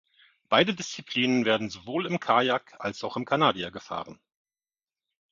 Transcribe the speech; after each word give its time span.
Beide 0.49 0.73
Disziplinen 0.73 1.45
werden 1.45 1.69
sowohl 1.69 2.07
im 2.07 2.19
Kajak 2.19 2.73
als 2.79 3.03
auch 3.03 3.17
im 3.17 3.25
Kanadier 3.25 3.69
gefahren. 3.69 4.19